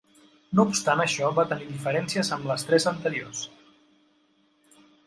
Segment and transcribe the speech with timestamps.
[0.59, 3.47] No obstant això va tenir diferències amb les tres anteriors.